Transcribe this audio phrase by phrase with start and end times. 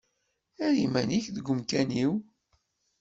[0.65, 2.13] Err iman-ik deg umkan-iw.